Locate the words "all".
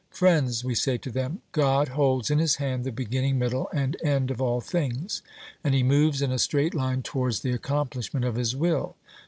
4.41-4.59